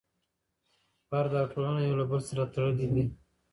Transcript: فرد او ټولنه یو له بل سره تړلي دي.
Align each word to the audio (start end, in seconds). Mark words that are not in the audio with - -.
فرد 1.09 1.31
او 1.39 1.45
ټولنه 1.51 1.81
یو 1.83 1.99
له 1.99 2.05
بل 2.11 2.21
سره 2.29 2.43
تړلي 2.53 2.87
دي. 2.93 3.05